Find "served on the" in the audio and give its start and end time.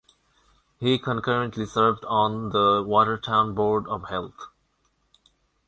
1.67-2.81